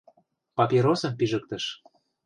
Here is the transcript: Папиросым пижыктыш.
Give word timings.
Папиросым 0.55 1.13
пижыктыш. 1.19 1.63